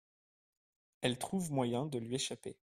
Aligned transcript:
Elle 1.01 1.19
trouve 1.19 1.51
moyen 1.51 1.85
de 1.85 1.99
lui 1.99 2.15
échapper. 2.15 2.57